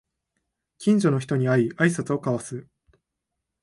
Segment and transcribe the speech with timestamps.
[0.79, 2.65] 近所の人に会いあいさつを交わす